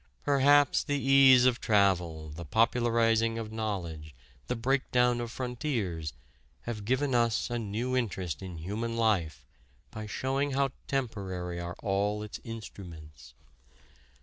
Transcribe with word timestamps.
Perhaps 0.23 0.83
the 0.85 0.99
ease 0.99 1.45
of 1.45 1.59
travel, 1.61 2.29
the 2.31 2.43
popularizing 2.43 3.37
of 3.37 3.51
knowledge, 3.51 4.15
the 4.47 4.55
break 4.55 4.89
down 4.89 5.21
of 5.21 5.29
frontiers 5.31 6.13
have 6.61 6.85
given 6.85 7.13
us 7.13 7.51
a 7.51 7.59
new 7.59 7.95
interest 7.95 8.41
in 8.41 8.57
human 8.57 8.97
life 8.97 9.45
by 9.91 10.07
showing 10.07 10.53
how 10.53 10.71
temporary 10.87 11.59
are 11.59 11.75
all 11.83 12.23
its 12.23 12.39
instruments. 12.43 13.35